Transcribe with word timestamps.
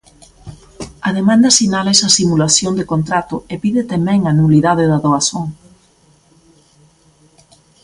A 1.07 1.09
demanda 1.17 1.49
sinala 1.57 1.93
esa 1.95 2.09
simulación 2.19 2.73
de 2.75 2.85
contrato 2.93 3.35
e 3.53 3.55
pide 3.63 3.81
tamén 3.91 4.19
a 4.25 4.31
nulidade 4.39 4.83
da 4.87 5.03
doazón. 5.05 5.47